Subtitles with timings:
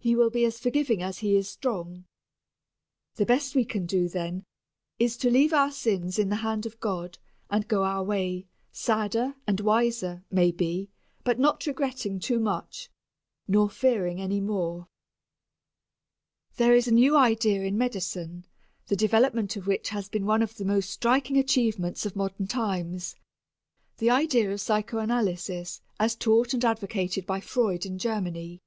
[0.00, 2.06] He will be as forgiving as He is strong.
[3.14, 4.44] The best we can do, then,
[4.98, 9.36] is to leave our sins in the hand of God and go our way, sadder
[9.46, 10.90] and wiser, maybe,
[11.22, 12.90] but not regretting too much,
[13.46, 14.88] not fearing any more.
[16.56, 18.46] There is a new idea in medicine
[18.88, 23.14] the development of which has been one of the most striking achievements of modern times
[23.98, 28.58] the idea of psychanalysis as taught and advocated by Freud in Germany.